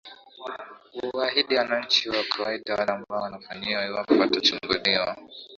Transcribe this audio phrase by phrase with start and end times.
[0.99, 5.17] iwaahidi wananchi wa kawaida wale ambayo watawafanyia iwapo watachaguliwa